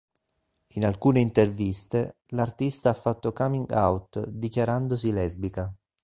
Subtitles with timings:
[0.69, 5.71] In alcune interviste, l'artista ha fatto coming out dichiarandosi lesbica.